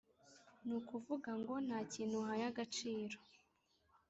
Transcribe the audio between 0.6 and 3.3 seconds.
ni ukuvuga ngo nta kintu uhaye agaciro”.